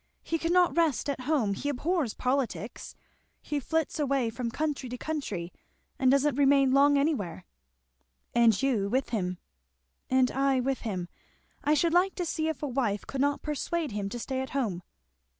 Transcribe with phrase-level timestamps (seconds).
[0.23, 2.95] He cannot rest at home he abhors politics
[3.39, 5.53] he flits way from country to country
[5.99, 7.45] and doesn't remain long anywhere."
[8.33, 9.37] "And you with him."
[10.09, 11.07] "And I with him.
[11.63, 14.49] I should like to see if a wife could not persuade him to stay at
[14.57, 14.81] home."